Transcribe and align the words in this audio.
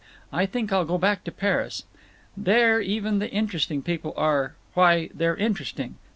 I 0.33 0.47
think 0.47 0.73
I'll 0.73 0.83
go 0.83 0.97
back 0.97 1.23
to 1.25 1.31
Paris. 1.31 1.83
There 2.35 2.81
even 2.81 3.19
the 3.19 3.29
Interesting 3.29 3.83
People 3.83 4.15
are—why, 4.17 5.11
they're 5.13 5.35
interesting. 5.35 5.93